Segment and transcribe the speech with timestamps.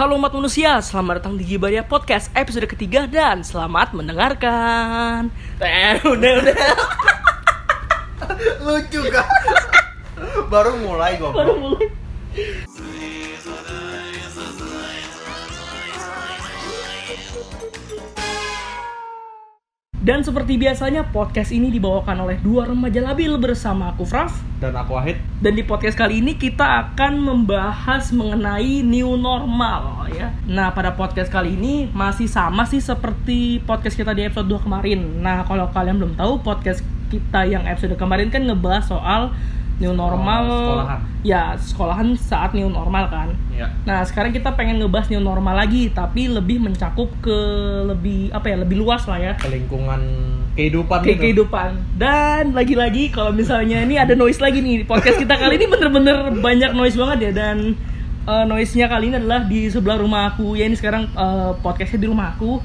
[0.00, 5.28] Halo umat manusia, selamat datang di Gibaria Podcast episode ketiga dan selamat mendengarkan.
[5.60, 6.56] Eh, udah udah.
[8.64, 9.28] lucu kan
[10.48, 11.92] baru mulai gue Baru mulai.
[20.10, 24.98] Dan seperti biasanya podcast ini dibawakan oleh dua remaja labil bersama aku Fraf dan aku
[24.98, 30.34] Wahid Dan di podcast kali ini kita akan membahas mengenai new normal ya.
[30.50, 34.98] Nah, pada podcast kali ini masih sama sih seperti podcast kita di episode 2 kemarin.
[35.22, 39.30] Nah, kalau kalian belum tahu podcast kita yang episode kemarin kan ngebahas soal
[39.80, 40.44] new normal.
[40.46, 41.00] sekolahan.
[41.20, 43.28] ya sekolahan saat new normal kan.
[43.52, 43.66] ya.
[43.88, 47.38] Nah, sekarang kita pengen ngebahas new normal lagi tapi lebih mencakup ke
[47.88, 49.32] lebih apa ya, lebih luas lah ya.
[49.40, 50.00] Ke lingkungan
[50.54, 51.24] kehidupan kayak gitu.
[51.24, 51.70] kehidupan.
[51.96, 56.76] Dan lagi-lagi kalau misalnya ini ada noise lagi nih podcast kita kali ini bener-bener banyak
[56.76, 57.32] noise banget ya.
[57.32, 57.56] Dan
[58.28, 60.60] uh, noise-nya kali ini adalah di sebelah rumah aku.
[60.60, 62.60] Ya ini sekarang uh, podcastnya di rumah aku.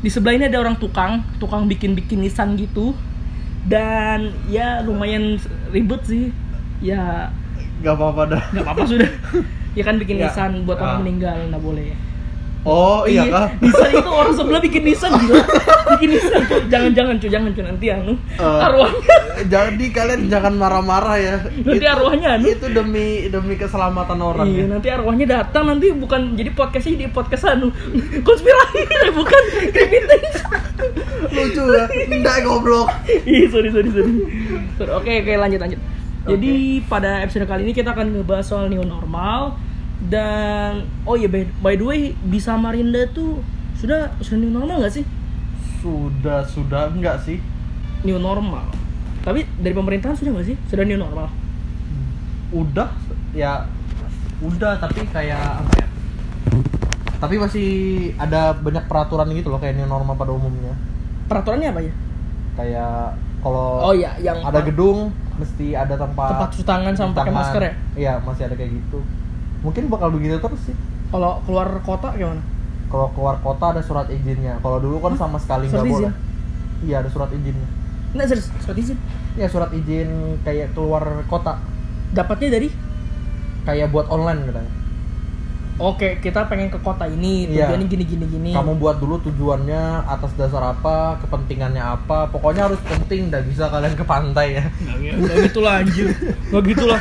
[0.00, 2.94] Di sebelah ini ada orang tukang tukang bikin-bikin nisan gitu.
[3.66, 5.36] Dan ya lumayan
[5.68, 6.32] ribet sih
[6.80, 7.28] ya.
[7.80, 8.42] Gak apa-apa dah.
[8.50, 9.10] Nggak apa-apa sudah.
[9.70, 10.26] Ya kan bikin Ya.
[10.26, 11.00] nisan buat orang Ah.
[11.00, 11.94] meninggal nggak boleh.
[12.60, 13.22] Oh iya.
[13.24, 13.46] kah?
[13.62, 15.40] Nisan itu orang sebelah bikin nisan gila.
[15.94, 19.16] Bikin nisan cuy jangan-jangan cuy jangan cuy nanti anu Eh, arwahnya.
[19.46, 21.36] jadi kalian jangan marah-marah ya.
[21.56, 22.44] Nanti arwahnya anu.
[22.50, 24.64] itu demi demi keselamatan orang Iya, ya.
[24.68, 27.70] nanti arwahnya datang nanti bukan jadi podcastnya jadi podcast anu.
[28.26, 28.80] Konspirasi
[29.14, 29.42] bukan.
[29.70, 30.36] Krimitis.
[31.30, 31.84] lucu ya.
[32.10, 32.90] Enggak goblok.
[33.24, 34.12] Ih, sorry sorry sorry.
[34.76, 35.80] Sorry, Oke oke lanjut lanjut.
[36.30, 36.54] Jadi
[36.86, 39.58] pada episode kali ini kita akan ngebahas soal new normal
[40.06, 43.42] dan oh iya by, by the way di Samarinda tuh
[43.76, 45.04] sudah sudah new normal nggak sih?
[45.80, 47.40] sudah sudah enggak sih
[48.00, 48.64] New normal.
[49.20, 50.56] Tapi dari pemerintahan sudah nggak sih?
[50.68, 51.28] Sudah new normal.
[52.50, 52.90] udah
[53.30, 53.62] ya
[54.40, 55.86] udah tapi kayak apa ya
[57.20, 57.68] tapi masih
[58.18, 60.72] ada banyak peraturan gitu loh kayak new normal pada umumnya
[61.28, 61.92] Peraturannya apa ya?
[62.58, 67.32] kayak kalau Oh iya, yang ada gedung mesti ada tempat Tempat cuci tangan sama pakai
[67.32, 67.72] masker ya?
[67.96, 69.00] iya masih ada kayak gitu.
[69.64, 70.76] Mungkin bakal begitu terus sih.
[71.08, 72.44] Kalau keluar kota gimana?
[72.90, 74.58] kalau keluar kota ada surat izinnya.
[74.58, 76.10] Kalau dulu kan sama sekali nggak boleh.
[76.82, 77.68] Iya ada surat izinnya.
[78.18, 78.98] Nggak serius, surat izin.
[79.38, 80.10] ya surat izin
[80.42, 81.62] kayak keluar kota.
[82.10, 82.68] Dapatnya dari?
[83.62, 84.79] Kayak buat online katanya
[85.82, 87.64] Oke, kita pengen ke kota ini, Iya.
[87.66, 88.50] tujuannya gini gini gini.
[88.52, 93.92] kamu buat dulu tujuannya atas dasar apa kepentingannya apa pokoknya harus penting dan bisa kalian
[93.92, 96.12] ke pantai ya Nggak gitu lah anjir.
[96.46, 97.00] Nggak gitu lah.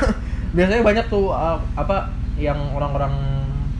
[0.50, 3.12] biasanya banyak tuh uh, apa yang orang-orang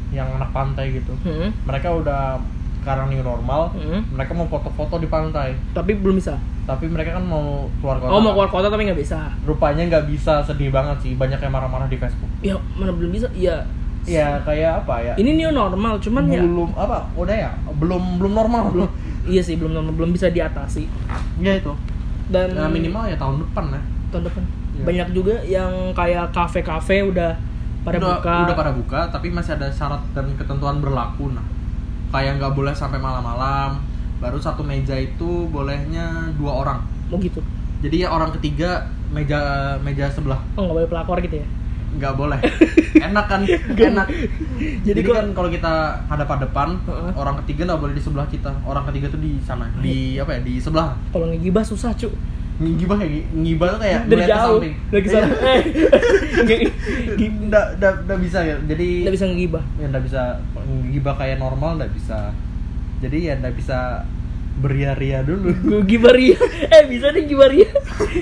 [0.10, 2.38] yang anak pantai gitu Hmm, mereka udah
[2.78, 4.12] sekarang new normal hmm.
[4.12, 6.36] mereka mau foto-foto di pantai Tapi belum bisa.
[6.64, 9.32] tapi mereka kan mau keluar kota Oh, mau keluar kota tapi nggak bisa.
[9.42, 13.32] rupanya nggak bisa sedih banget sih banyak yang marah-marah di Facebook Ya, mana belum bisa?
[13.32, 13.64] Iya.
[14.08, 15.14] Ya kayak apa ya?
[15.18, 17.10] Ini new normal, cuman ya belum apa?
[17.18, 17.52] Udah ya?
[17.80, 18.64] Belum belum normal.
[18.72, 18.90] Belum.
[19.28, 20.88] Iya sih belum normal, belum bisa diatasi.
[21.40, 21.74] ya itu.
[22.30, 23.82] Dan nah, minimal ya tahun depan ya.
[24.14, 24.44] Tahun depan.
[24.80, 24.86] Iya.
[24.88, 27.36] banyak juga yang kayak kafe-kafe udah
[27.84, 28.36] pada udah, buka.
[28.48, 31.44] udah pada buka tapi masih ada syarat dan ketentuan berlaku nah.
[32.16, 33.84] Kayak nggak boleh sampai malam-malam.
[34.24, 36.80] Baru satu meja itu bolehnya dua orang.
[37.12, 37.44] Mau gitu.
[37.80, 40.40] jadi ya orang ketiga meja meja sebelah.
[40.56, 41.48] Oh, nggak boleh pelakor gitu ya.
[41.92, 42.38] Nggak boleh
[43.08, 43.42] enak kan
[43.72, 44.08] enak
[44.86, 45.74] Jadi jadi, kan kalau kita
[46.06, 47.12] hadap hadapan Heeh.
[47.14, 50.42] orang ketiga nggak boleh di sebelah kita orang ketiga tuh di sana di apa ya
[50.42, 52.14] di sebelah Kalau ngegibah susah, Cuk.
[52.60, 54.60] ngibah kayak ngibah tuh kayak Dari jauh.
[54.60, 54.74] samping.
[54.92, 55.40] Dari ke samping.
[55.40, 55.62] Eh.
[57.48, 57.70] Nggak-
[58.04, 59.64] nggak bisa ya jadi Nggak bisa ngegibah.
[59.76, 60.22] ya nggak bisa
[60.86, 62.36] ngibah kayak normal nggak bisa
[63.00, 64.04] jadi ya nggak bisa
[64.60, 66.36] beria-ria dulu Gue gibaria.
[66.68, 67.70] Eh, bisa nih gibaria.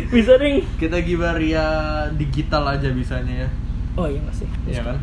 [0.07, 0.61] bisa nih.
[0.77, 1.65] kita gibaria
[2.13, 3.49] digital aja bisanya ya
[3.93, 4.47] Oh iya nggak sih.
[4.65, 4.97] Iya kan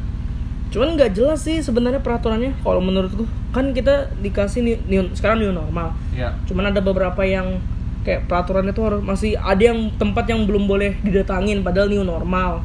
[0.70, 2.54] Cuman nggak jelas sih sebenarnya peraturannya.
[2.56, 5.94] Kalau menurutku kan kita dikasih new, new- sekarang new normal.
[6.10, 7.58] ya Cuman ada beberapa yang
[8.02, 12.62] kayak peraturannya tuh harus masih ada yang tempat yang belum boleh didatangin padahal new normal.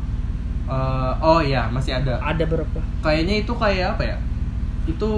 [0.66, 2.78] Eh, oh iya masih ada Ada beberapa.
[3.00, 4.18] kayaknya itu kayak apa ya
[4.86, 5.10] itu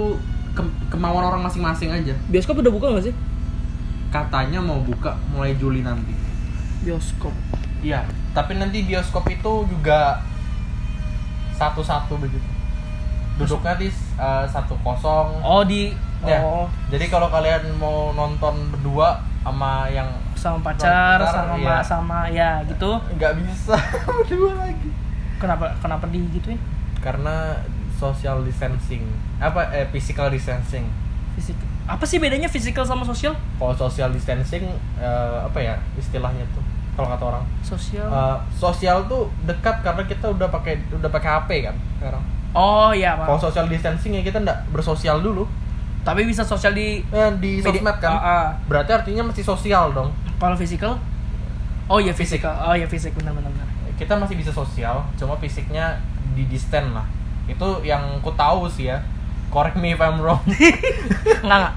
[0.50, 3.14] ke- kemauan orang masing-masing aja Bioskop udah buka nggak sih?
[4.12, 6.12] Katanya mau buka mulai Juli nanti
[6.84, 7.32] Bioskop.
[7.80, 10.20] iya tapi nanti bioskop itu juga
[11.52, 12.48] satu-satu begitu
[13.34, 13.88] duduknya di
[14.18, 15.92] eh, satu kosong Oh di
[16.22, 16.38] Ya.
[16.38, 20.06] oh jadi kalau kalian mau nonton berdua sama yang
[20.38, 21.76] sama pacar, Pacar, sama iya.
[21.82, 22.94] sama ya gitu.
[23.18, 23.74] nggak bisa
[24.22, 24.86] berdua lagi
[25.42, 26.62] Kenapa kenapa digituin?
[27.02, 27.58] karena
[27.98, 29.02] social distancing
[29.42, 30.86] apa eh physical distancing
[31.34, 31.58] Fisik.
[31.86, 33.34] Apa sih bedanya physical sama sosial?
[33.58, 34.64] kalau social distancing
[34.98, 36.62] eh, apa ya istilahnya tuh
[36.92, 38.06] kalau kata orang Sosial.
[38.06, 43.16] Eh, sosial tuh dekat karena kita udah pakai udah pakai HP kan sekarang Oh iya,
[43.16, 43.32] Pak.
[43.32, 45.48] Kalau social distancing ya kita nggak bersosial dulu.
[46.04, 48.12] Tapi bisa sosial di Eh, di sosmed kan.
[48.12, 48.46] Ah, ah.
[48.68, 50.12] Berarti artinya masih sosial dong.
[50.36, 51.00] kalau physical?
[51.88, 52.52] Oh iya physical.
[52.60, 53.68] Oh iya fisik benar benar benar.
[53.96, 55.96] Kita masih bisa sosial, cuma fisiknya
[56.36, 57.06] di distant lah.
[57.48, 59.00] Itu yang ku tahu sih ya.
[59.52, 60.40] Correct me if I'm wrong.
[61.44, 61.74] Enggak enggak.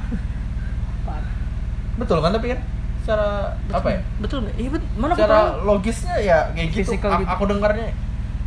[1.96, 2.60] Betul kan tapi kan
[3.04, 3.28] secara
[3.70, 4.00] apa ya?
[4.18, 4.48] Betul?
[4.56, 4.88] Iya betul.
[4.96, 6.92] Mana Secara logisnya ya kayak gitu.
[6.96, 7.08] Gitu.
[7.08, 7.92] Aku dengarnya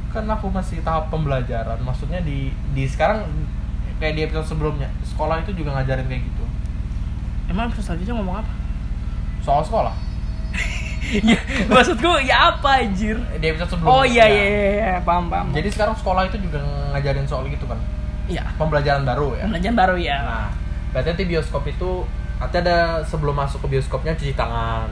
[0.09, 1.77] kan aku masih tahap pembelajaran.
[1.81, 3.29] Maksudnya di di sekarang
[4.01, 6.45] kayak di episode sebelumnya, sekolah itu juga ngajarin kayak gitu.
[7.49, 8.53] Emang episode selanjutnya ngomong apa?
[9.41, 9.95] Soal sekolah.
[11.09, 11.41] Iya,
[11.73, 13.17] maksudku ya apa anjir?
[13.39, 13.93] Di episode sebelumnya.
[13.93, 14.29] Oh iya Ya.
[14.29, 14.93] iya iya, iya.
[15.01, 15.53] paham paham.
[15.57, 16.61] Jadi sekarang sekolah itu juga
[16.93, 17.81] ngajarin soal gitu kan.
[18.29, 19.43] Iya, Pembelajaran baru ya.
[19.49, 20.17] pembelajaran baru ya.
[20.23, 20.47] Nah,
[20.93, 22.05] berarti nanti bioskop itu
[22.39, 24.89] nanti ada sebelum masuk ke bioskopnya cuci tangan.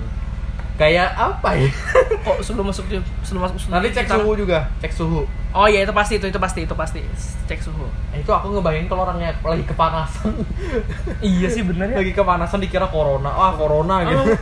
[0.77, 1.73] Kayak apa ya?
[2.29, 2.85] Kok sebelum masuk
[3.25, 5.25] sebelum masuk Nanti cek suhu juga, cek suhu.
[5.57, 7.01] Oh iya itu pasti itu itu pasti itu pasti
[7.49, 7.89] cek suhu.
[8.13, 10.37] Eh, itu aku ngebayangin kalau orangnya lagi kepanasan.
[11.25, 12.05] Iya sih bener ya.
[12.05, 13.33] lagi kepanasan dikira corona.
[13.33, 14.37] Wah, corona gitu.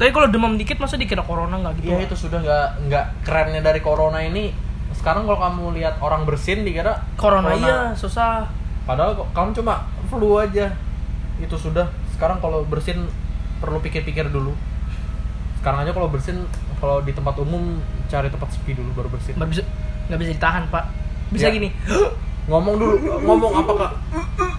[0.00, 1.92] Tapi kalau demam dikit masa dikira corona nggak gitu?
[1.92, 4.56] Iya, itu sudah nggak nggak kerennya dari corona ini.
[5.04, 8.48] Sekarang kalau kamu lihat orang bersin dikira corona, iya susah.
[8.88, 10.72] Padahal kok kamu cuma flu aja.
[11.36, 11.92] Itu sudah.
[12.16, 13.04] Sekarang kalau bersin
[13.60, 14.56] perlu pikir-pikir dulu.
[15.60, 16.48] Sekarang aja kalau bersin
[16.80, 19.36] kalau di tempat umum cari tempat sepi dulu baru bersin.
[19.36, 19.62] Nggak bisa
[20.08, 20.84] nggak bisa ditahan pak.
[21.28, 21.52] Bisa Ya.
[21.52, 21.68] gini.
[22.48, 23.92] Ngomong dulu, ngomong apa kak?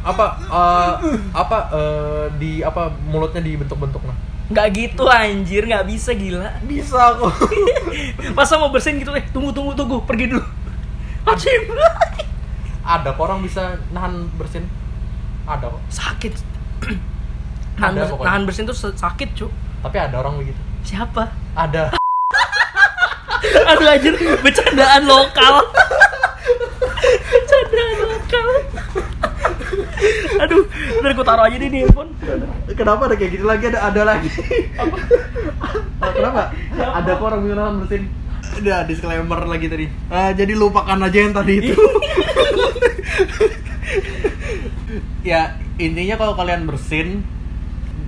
[0.02, 0.94] Apa eh,
[1.38, 4.18] apa eh, di apa mulutnya dibentuk-bentuk nah?
[4.46, 6.54] Nggak gitu anjir nggak bisa gila.
[6.62, 7.34] Bisa kok.
[8.38, 10.44] Masa mau bersin gitu eh tunggu tunggu tunggu pergi dulu.
[11.30, 11.62] Acim.
[12.82, 14.70] Ada kok orang bisa nahan bersin.
[15.44, 15.82] Ada kok.
[15.90, 16.34] Sakit.
[17.78, 18.28] nahan, Ada bers- pokoknya.
[18.30, 19.48] nahan bersin tuh sakit cu.
[19.82, 20.62] Tapi ada orang begitu.
[20.86, 21.34] Siapa?
[21.54, 21.94] Ada.
[23.70, 25.66] Aduh anjir bercandaan lokal.
[27.26, 28.48] bercandaan lokal.
[30.44, 30.64] Aduh,
[31.02, 32.12] ntar gue taruh aja di handphone.
[32.76, 33.64] Kenapa ada kayak gitu lagi?
[33.72, 34.30] Ada ada lagi.
[34.78, 34.98] Apa?
[36.14, 36.42] Kenapa?
[36.76, 38.04] Ada kok orang nahan bersin.
[38.56, 39.86] Udah disclaimer lagi tadi.
[39.90, 41.76] Eh, jadi lupakan aja yang tadi itu.
[45.26, 47.26] ya intinya kalau kalian bersin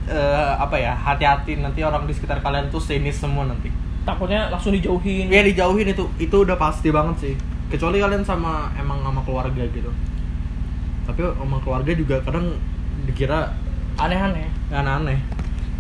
[0.08, 3.74] eh, apa ya hati-hati nanti orang di sekitar kalian tuh sinis semua nanti.
[4.08, 5.28] Takutnya langsung dijauhin.
[5.28, 7.34] Ya dijauhin itu itu udah pasti banget sih.
[7.68, 9.92] Kecuali kalian sama emang sama keluarga gitu.
[11.08, 12.54] Tapi sama keluarga juga kadang
[13.04, 13.56] dikira
[13.96, 14.46] Aneh-aneh.
[14.70, 15.18] aneh-aneh.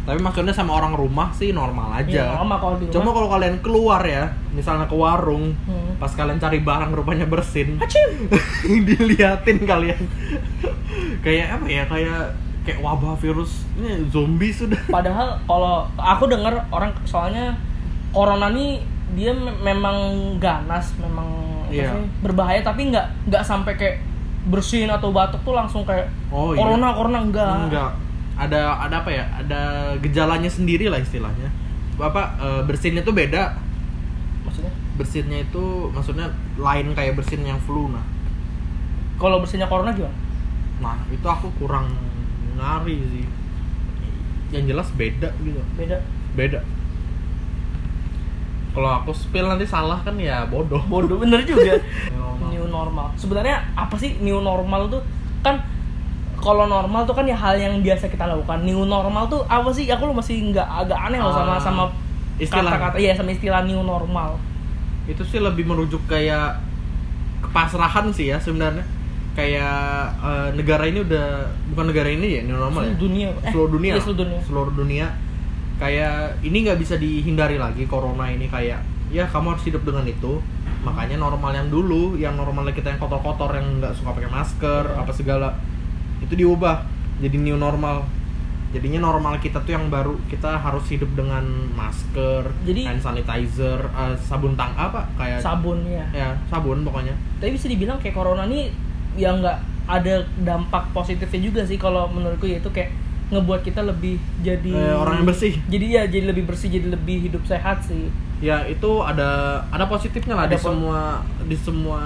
[0.02, 2.08] Tapi maksudnya sama orang rumah sih normal aja.
[2.08, 2.96] Iya, normal kalau di rumah.
[2.96, 6.00] Cuma kalau kalian keluar ya, misalnya ke warung, Hmm.
[6.00, 7.76] pas kalian cari barang rupanya bersin,
[8.88, 10.00] diliatin kalian.
[11.26, 11.84] kayak apa ya?
[11.86, 12.20] Kayak
[12.64, 14.80] kayak wabah virus ini zombie sudah.
[14.96, 17.60] Padahal kalau aku dengar orang soalnya
[18.10, 18.80] corona nih
[19.14, 19.96] dia me- memang
[20.38, 21.28] ganas, memang
[21.68, 21.92] sih,
[22.22, 23.96] berbahaya tapi nggak nggak sampai kayak
[24.48, 26.64] bersin atau batuk tuh langsung kayak Oh, iya.
[26.64, 27.56] corona corona enggak.
[27.68, 27.92] Enggak.
[28.38, 29.26] Ada ada apa ya?
[29.44, 29.62] Ada
[30.00, 31.52] gejalanya sendiri lah istilahnya.
[32.00, 33.60] Apa eh, bersinnya tuh beda.
[34.48, 38.02] Maksudnya Bersinnya itu maksudnya lain kayak bersin yang flu nah.
[39.22, 40.14] kalau bersinnya corona gimana?
[40.82, 41.90] Nah, itu aku kurang
[42.58, 43.26] ngari sih.
[44.54, 45.62] Yang jelas beda gitu.
[45.78, 45.98] Beda.
[46.34, 46.60] Beda.
[48.78, 50.78] Kalau aku spill nanti salah kan ya bodoh.
[50.86, 51.82] Bodoh bener juga.
[52.14, 52.54] Normal.
[52.54, 53.08] new normal.
[53.18, 55.02] Sebenarnya apa sih new normal tuh?
[55.42, 55.66] Kan
[56.38, 58.62] kalau normal tuh kan ya hal yang biasa kita lakukan.
[58.62, 59.90] New normal tuh apa sih?
[59.90, 61.84] Aku lu masih nggak agak aneh loh sama Ah, sama
[62.38, 62.69] istilah.
[62.69, 64.38] kata-kata iya sama istilah new normal.
[65.10, 66.62] Itu sih lebih merujuk kayak
[67.42, 68.86] kepasrahan sih ya sebenarnya.
[69.34, 69.74] Kayak
[70.22, 71.28] eh, negara ini udah
[71.69, 72.94] bukan negara ini ya, new normal ya.
[72.94, 73.28] Seluruh dunia.
[73.34, 73.92] Eh, seluruh dunia.
[73.94, 74.40] iya, seluruh dunia.
[74.46, 75.07] Seluruh dunia.
[75.78, 78.81] Kayak ini nggak bisa dihindari lagi corona ini kayak
[79.14, 80.42] ya kamu harus hidup dengan itu.
[80.81, 85.12] Makanya normal yang dulu, yang normalnya kita yang kotor-kotor yang nggak suka pakai masker, apa
[85.12, 85.57] segala
[86.22, 86.86] itu diubah
[87.22, 88.06] jadi new normal.
[88.76, 91.40] Jadinya normal kita tuh yang baru kita harus hidup dengan
[91.72, 96.04] masker, Jadi- hand sanitizer, eh, sabun tang apa kayak Sabun ya.
[96.12, 97.16] ya sabun pokoknya.
[97.40, 98.69] Tapi bisa dibilang kayak corona nih
[99.16, 99.57] yang nggak
[99.88, 102.92] ada dampak positifnya juga sih kalau menurutku yaitu kayak
[103.28, 105.54] ngebuat kita lebih jadi Eh, orang yang bersih.
[105.68, 108.07] Jadi ya jadi lebih bersih, jadi lebih hidup sehat sih.
[108.40, 111.00] Ya itu ada ada positifnya lah Ada di semua
[111.42, 112.02] di semua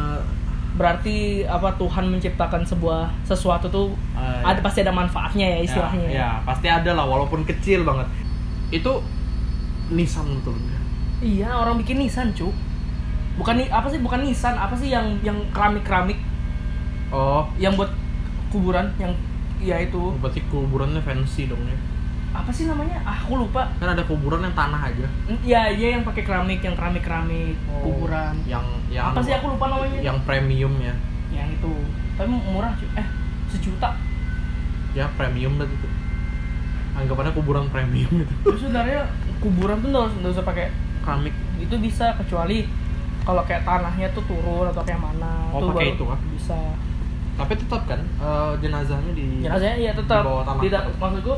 [0.80, 6.08] Berarti apa Tuhan menciptakan sebuah sesuatu tuh Eh, ada pasti ada manfaatnya ya istilahnya.
[6.08, 8.08] Ya, ya, pasti ada lah walaupun kecil banget.
[8.72, 9.04] Itu
[9.92, 10.80] Nissan betul ya?
[11.22, 12.50] Iya, orang bikin Nissan, cu.
[13.36, 16.18] Bukan apa sih bukan Nissan, apa sih yang yang keramik-keramik
[17.12, 17.92] Oh, yang buat
[18.56, 19.12] kuburan yang
[19.62, 20.02] ya itu.
[20.18, 21.78] berarti kuburannya fancy dong ya.
[22.32, 22.98] Apa sih namanya?
[23.02, 23.68] Ah, aku lupa.
[23.76, 25.08] Kan ada kuburan yang tanah aja.
[25.42, 28.36] Iya, iya yang pakai keramik, yang keramik-keramik kuburan.
[28.44, 30.00] Yang yang apa sih aku lupa namanya?
[30.00, 30.96] Yang premium ya.
[31.30, 31.74] Yang itu
[32.12, 33.08] tapi murah cuy eh
[33.48, 33.90] sejuta
[34.92, 35.88] ya premium banget itu
[36.94, 39.08] anggapannya kuburan premium itu terus sebenarnya
[39.40, 40.66] kuburan tuh nggak usah- usah pakai
[41.00, 42.68] keramik itu bisa kecuali
[43.24, 46.20] kalau kayak tanahnya tuh turun atau kayak mana Oh, tuh pakai itu kan?
[46.30, 46.60] bisa
[47.40, 50.24] tapi tetap kan eh, jenazahnya di jenazahnya ya tetap.
[50.62, 51.34] tidak maksudku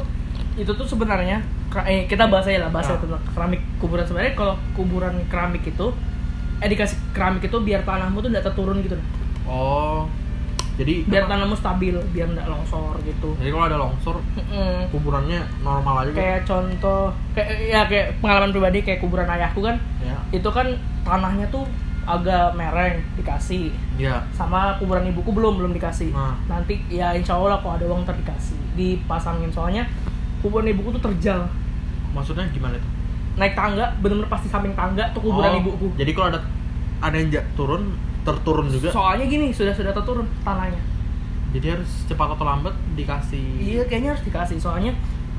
[0.53, 1.41] itu tuh sebenarnya
[1.89, 4.05] eh, kita bahas aja lah bahas aja tentang keramik kuburan.
[4.05, 5.87] Sebenarnya kalau kuburan keramik itu
[6.61, 8.97] eh dikasih keramik itu biar tanahmu tuh tidak terturun gitu.
[9.49, 10.05] Oh
[10.73, 13.37] jadi biar tanahmu stabil biar tidak longsor gitu.
[13.37, 14.89] Jadi kalau ada longsor Mm-mm.
[14.89, 16.17] kuburannya normal aja gitu?
[16.17, 17.03] kayak contoh
[17.37, 19.77] kayak ya kayak pengalaman pribadi kayak kuburan ayahku kan.
[20.01, 20.17] Ya.
[20.33, 20.73] Itu kan
[21.05, 21.69] tanahnya tuh
[22.03, 23.71] agak mereng dikasih.
[23.95, 26.09] Ya sama kuburan ibuku belum belum dikasih.
[26.09, 26.35] Nah.
[26.47, 28.57] nanti ya insya Allah kalau ada uang ntar dikasih.
[28.73, 29.49] Dipasangin.
[29.49, 29.87] Soalnya
[30.39, 31.47] kuburan ibuku tuh terjal.
[32.11, 32.89] Maksudnya gimana itu
[33.33, 35.87] naik tangga bener-bener pasti samping tangga tuh kuburan Oh, ibuku.
[35.97, 36.39] jadi kalau ada
[37.01, 38.93] ada yang turun terturun juga?
[38.93, 40.77] Soalnya gini sudah sudah terturun tanahnya.
[41.49, 43.41] Jadi harus cepat atau lambat dikasih?
[43.57, 44.57] Iya kayaknya harus dikasih.
[44.57, 44.93] Soalnya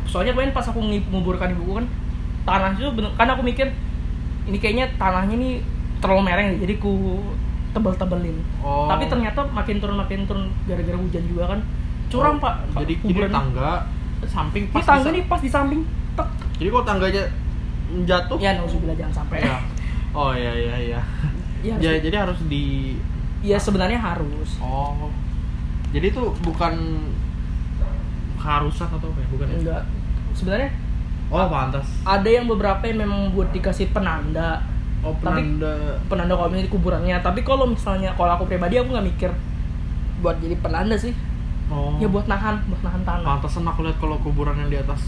[0.05, 1.87] soalnya kemarin pas aku ngi- nguburkan ibuku kan
[2.45, 3.73] tanah itu bener kan aku mikir
[4.45, 5.55] ini kayaknya tanahnya nih
[6.05, 7.25] terlalu mereng jadi ku
[7.73, 8.37] tebel-tebelin.
[8.61, 8.87] Oh.
[8.87, 11.61] Tapi ternyata makin turun makin turun gara-gara hujan juga kan.
[12.13, 12.55] Curam Oh, pak.
[12.85, 13.71] jadi jadi kuburan tangga
[14.25, 15.81] samping ini pas tangga nih pas di samping
[16.15, 16.29] tek.
[16.61, 17.25] Jadi kalau tangganya
[18.05, 18.37] jatuh?
[18.39, 19.41] Ya nauzubillah jangan sampai.
[19.43, 19.59] Ya.
[20.13, 21.01] oh iya iya iya.
[21.65, 22.65] Ya, ya, harus- jadi harus di
[23.41, 24.61] ya sebenarnya harus.
[24.61, 25.09] Oh.
[25.91, 26.75] Jadi itu bukan
[28.39, 29.29] keharusan atau apa ya?
[29.33, 29.57] Bukan ya?
[29.59, 29.83] enggak.
[30.37, 30.71] Sebenarnya
[31.33, 31.87] oh pantas.
[32.05, 34.61] ada yang beberapa yang memang buat dikasih penanda
[35.05, 35.73] oh Tapi- penanda.
[36.09, 37.17] penanda kalau misalnya di kuburannya.
[37.21, 39.31] Tapi kalau misalnya kalau aku pribadi aku nggak mikir
[40.25, 41.13] buat jadi penanda sih.
[41.69, 41.97] Oh.
[42.01, 43.25] Ya buat nahan buat nahan tanah.
[43.25, 45.01] Pantasan aku lihat kalau kuburan yang di atas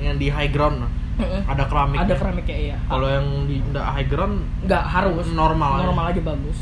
[0.00, 0.80] yang di high ground.
[0.80, 1.42] Nah, Mm-mm.
[1.44, 2.76] ada keramik ada keramiknya iya.
[2.88, 5.24] Kalau yang di enggak high ground nggak harus.
[5.36, 5.84] Normal aja.
[5.84, 6.58] normal aja bagus.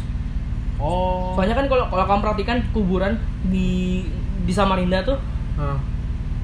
[0.79, 1.35] Oh.
[1.35, 3.13] Soalnya kan kalau kalau kamu perhatikan kuburan
[3.47, 4.03] di
[4.47, 5.19] di Samarinda tuh.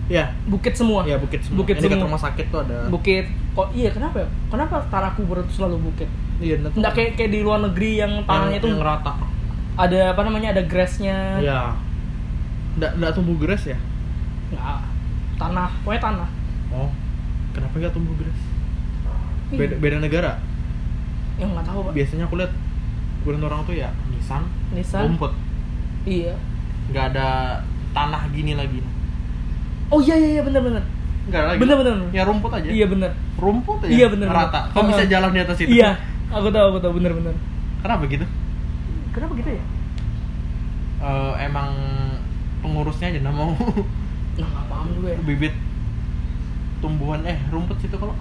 [0.09, 1.01] Ya bukit semua.
[1.09, 1.65] Ya bukit semua.
[1.65, 2.07] Bukit dekat semua.
[2.09, 2.79] rumah sakit tuh ada.
[2.93, 3.25] Bukit.
[3.57, 4.29] Kok iya kenapa ya?
[4.53, 6.09] Kenapa tanah kuburan itu selalu bukit?
[6.43, 6.71] Iya bener.
[6.75, 9.13] nggak kayak kayak di luar negeri yang tanahnya itu yang rata.
[9.75, 11.41] ada apa namanya ada grassnya.
[11.41, 11.75] Ya
[12.75, 13.79] enggak enggak tumbuh grass ya?
[14.53, 14.81] Nggak.
[15.39, 15.71] Tanah.
[15.83, 16.29] Pokoknya tanah.
[16.75, 16.91] Oh.
[17.55, 18.41] Kenapa nggak tumbuh grass?
[19.55, 20.33] Beda beda negara?
[21.39, 21.93] Yang nggak tahu pak.
[21.95, 22.53] Biasanya aku lihat
[23.23, 24.45] kuburan orang tuh ya nisan
[24.77, 25.09] Nissan.
[25.09, 25.33] rumput.
[26.05, 26.37] Iya.
[26.93, 27.29] Nggak ada
[27.95, 28.83] tanah gini lagi
[29.95, 30.83] oh iya iya iya bener bener
[31.25, 31.59] nggak lagi.
[31.63, 31.95] Bener, bener.
[32.13, 32.69] ya rumput aja.
[32.69, 33.11] Iya bener
[33.41, 34.37] rumput aja Iya, bener, bener.
[34.45, 35.71] rata kok bisa jalan di atas itu?
[35.73, 35.91] Iya
[36.29, 36.93] aku tahu aku tahu.
[36.99, 37.35] Bener bener
[37.81, 38.27] kenapa gitu?
[39.15, 39.65] Kenapa gitu ya?
[41.01, 41.71] Eh, emang
[42.61, 43.53] pengurusnya aja nggak mau
[44.35, 45.19] nah nggak paham juga ya.
[45.23, 45.55] Bibit
[46.81, 47.23] tumbuhan.
[47.23, 48.13] Eh rumput situ kalau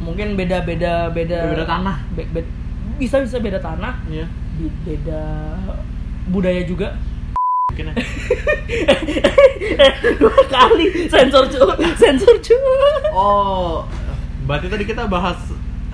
[0.00, 1.96] mungkin beda beda beda Beda tanah.
[2.16, 2.50] Be- be-
[2.96, 4.00] bisa bisa beda tanah.
[4.08, 4.26] Iya.
[4.82, 5.20] Beda
[6.26, 6.96] budaya juga.
[6.96, 6.98] ya.
[10.20, 10.86] dua kali.
[11.08, 11.58] Sensor cu
[11.96, 12.56] sensor cu.
[13.14, 13.86] Oh
[14.50, 15.38] berarti tadi kita bahas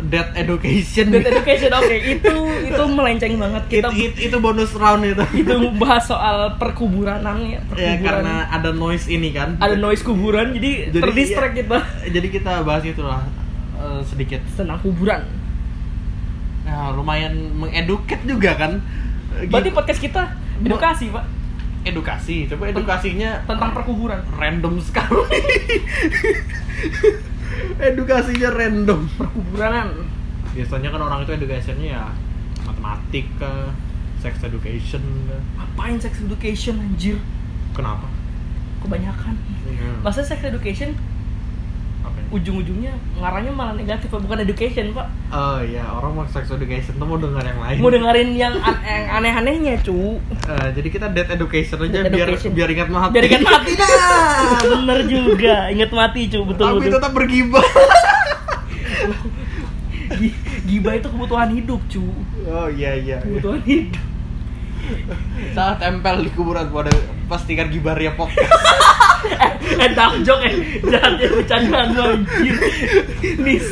[0.09, 1.13] death education.
[1.13, 1.97] Death education oke.
[1.97, 2.35] Itu
[2.73, 3.63] itu melenceng banget.
[3.69, 5.25] Kita itu, itu, itu bonus round itu.
[5.45, 8.01] Itu bahas soal perkuburanan ya ya perkuburan.
[8.01, 9.61] karena ada noise ini kan.
[9.61, 11.61] Ada noise kuburan jadi, Jadi, terdistract iya.
[11.65, 11.79] kita.
[12.17, 13.21] Jadi kita bahas itulah
[13.77, 14.41] eh, sedikit.
[14.57, 15.21] Tentang kuburan.
[16.65, 18.81] Ya lumayan mengeduket juga kan.
[19.53, 19.77] Berarti Gitu.
[19.77, 20.23] podcast kita
[20.65, 21.25] edukasi pak
[21.87, 22.51] edukasi.
[22.51, 24.21] Coba edukasinya tentang perkuburan.
[24.35, 25.23] Random sekali.
[27.81, 29.07] Edukasinya random.
[29.17, 29.89] Perkuburanan
[30.57, 32.05] biasanya kan orang itu educationnya ya
[32.65, 33.77] matematika
[34.25, 35.41] sex education kah.
[35.61, 37.21] apain sex education anjir?
[37.77, 38.09] Kenapa?
[38.81, 39.37] Kebanyakan.
[39.69, 42.23] Ya, masa sex education ya?
[42.33, 42.91] ujung-ujungnya
[43.21, 44.19] ngarahnya malah negatif Pak.
[44.25, 45.07] bukan education pak.
[45.29, 47.77] Oh iya orang mau sex education tuh mau dengar yang lain.
[47.77, 50.17] Mau dengerin yang, an- yang aneh-anehnya cu
[50.47, 52.51] Eh, jadi kita dead education aja Death biar education.
[52.55, 53.13] biar ingat mati.
[53.19, 53.89] Biar ingat mati dah.
[54.71, 55.55] Bener juga.
[55.69, 56.95] Ingat mati cu betul tapi betul.
[56.95, 57.67] tetap bergibah.
[60.17, 61.99] Gi- gibah itu kebutuhan hidup cu
[62.47, 63.27] oh iya iya, iya.
[63.27, 63.99] kebutuhan hidup.
[65.51, 66.95] Saat tempel di kuburan pada
[67.27, 68.55] pastikan gibarnya podcast
[69.83, 70.55] eh dark joke eh.
[70.87, 72.57] Jangan ya bercandaan lu anjir.
[73.43, 73.67] Nis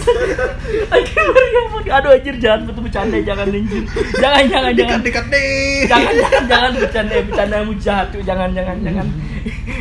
[0.91, 3.83] anjir Maria, aduh anjir jangan betul bercanda jangan anjir.
[4.19, 4.99] Jangan jangan jangan.
[5.01, 5.87] dekat dekat deh.
[5.89, 8.21] Jangan jangan jangan bercanda bercanda jahat tuh.
[8.25, 9.07] Jangan jangan jangan.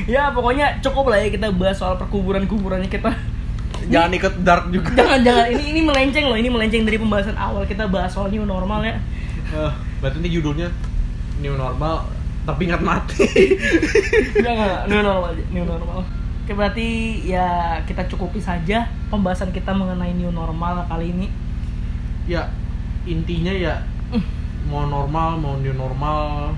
[0.05, 3.11] Ya pokoknya cukup lah ya kita bahas soal perkuburan kuburannya kita.
[3.91, 4.95] Jangan ikut dark juga.
[4.95, 5.45] Jangan jangan.
[5.51, 6.37] Ini ini melenceng loh.
[6.39, 8.95] Ini melenceng dari pembahasan awal kita bahas soal new normal ya.
[9.53, 10.69] Eh, berarti ini judulnya
[11.43, 12.07] new normal
[12.43, 13.23] tapi ingat mati
[14.33, 15.99] Enggak, enggak, new normal aja, new normal.
[16.39, 16.87] Oke, berarti
[17.23, 17.47] ya
[17.81, 21.27] kita cukupi saja pembahasan kita mengenai new normal kali ini.
[22.23, 22.47] ya
[23.03, 23.83] intinya ya
[24.65, 26.55] mau normal mau new normal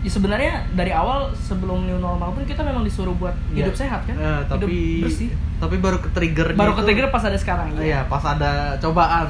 [0.00, 3.64] ya sebenarnya dari awal sebelum new normal pun kita memang disuruh buat Iya.
[3.64, 7.20] hidup sehat kan Eh, tapi hidup bersih tapi baru ke trigger baru ke trigger pas
[7.22, 9.28] ada sekarang Iya, pas ada cobaan.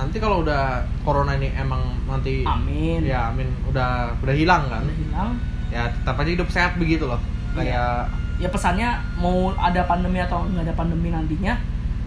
[0.00, 4.80] Nanti kalau udah corona ini emang nanti amin ya amin udah udah hilang kan.
[4.80, 5.30] udah hilang
[5.68, 7.20] Ya tetap aja hidup sehat begitu loh.
[7.52, 8.08] Kayak
[8.40, 11.60] ya pesannya mau ada pandemi atau nggak ada pandemi nantinya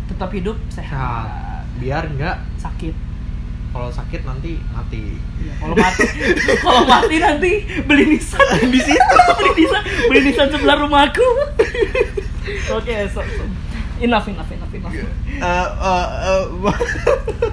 [0.10, 1.64] tetap hidup sehat, sehat.
[1.78, 3.14] Biar nggak sakit
[3.74, 5.18] kalau sakit nanti mati.
[5.42, 6.06] Iya, kalau mati
[6.66, 7.52] kalau mati nanti
[7.86, 9.18] beli Nissan Di situ.
[9.38, 11.26] beli Nissan beli Nissan sebelah rumahku
[12.78, 13.44] oke so, so.
[14.04, 14.94] Enough enough enough enough.
[14.94, 15.08] Eh,
[15.40, 16.44] eh, eh,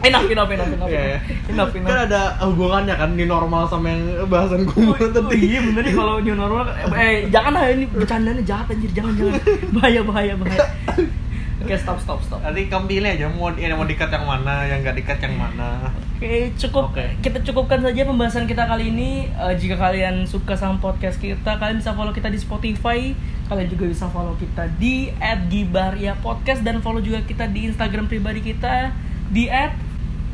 [0.11, 0.91] enough enough enough enough.
[0.91, 1.19] Iya, iya.
[1.47, 5.39] enough kan enough ada hubungannya kan di normal sama yang bahasan Oh, gue tadi.
[5.39, 6.67] iya bener nih kalau new normal.
[6.99, 8.91] Eh jangan lah ini bercandanya jahat anjir.
[8.91, 9.35] Jangan jangan.
[9.79, 10.67] Bahaya bahaya bahaya.
[11.63, 12.41] Oke stop stop stop.
[12.43, 15.95] Nanti kamu pilih aja mau yang mau dikat yang mana, yang nggak dikat yang mana.
[16.21, 16.93] Oke, cukup.
[16.93, 17.17] Oke.
[17.25, 19.33] Kita cukupkan saja pembahasan kita kali ini.
[19.33, 23.17] Eh, jika kalian suka sama podcast kita, kalian bisa follow kita di Spotify.
[23.49, 25.09] Kalian juga bisa follow kita di
[25.49, 28.93] @gibaria podcast dan follow juga kita di Instagram pribadi kita
[29.33, 29.49] di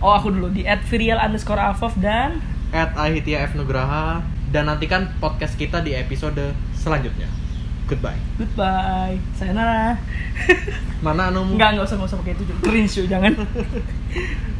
[0.02, 2.42] Oh aku dulu di @virial underscore afaf dan
[2.74, 7.30] At Ahitya F Nugraha dan nantikan podcast kita di episode selanjutnya.
[7.86, 8.18] Goodbye.
[8.34, 9.14] goodbye.
[9.38, 9.94] Sayonara.
[11.06, 12.54] Mana anu Enggak enggak usah enggak usah pakai itu.
[12.58, 13.32] Cringe yuk, jangan.